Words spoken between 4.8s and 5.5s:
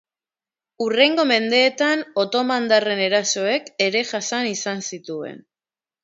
zituen.